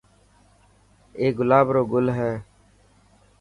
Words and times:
اي 1.19 1.27
گلاب 1.37 1.67
رو 1.75 1.81
گل 1.91 2.07
هي. 2.17 2.31